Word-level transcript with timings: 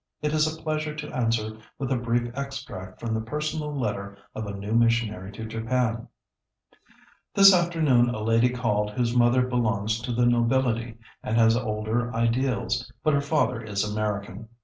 it 0.23 0.33
is 0.33 0.51
a 0.51 0.59
pleasure 0.63 0.95
to 0.95 1.15
answer 1.15 1.59
with 1.77 1.91
a 1.91 1.95
brief 1.95 2.27
extract 2.35 2.99
from 2.99 3.13
the 3.13 3.21
personal 3.21 3.71
letter 3.79 4.17
of 4.33 4.47
a 4.47 4.57
new 4.57 4.73
missionary 4.73 5.31
to 5.31 5.45
Japan: 5.45 6.07
"This 7.35 7.53
afternoon 7.53 8.09
a 8.09 8.23
lady 8.23 8.49
called 8.49 8.89
whose 8.89 9.15
mother 9.15 9.43
belongs 9.45 10.01
to 10.01 10.11
the 10.11 10.25
nobility 10.25 10.97
and 11.21 11.37
has 11.37 11.55
older 11.55 12.11
ideals, 12.15 12.91
but 13.03 13.13
her 13.13 13.21
father 13.21 13.61
is 13.61 13.83
American. 13.87 14.49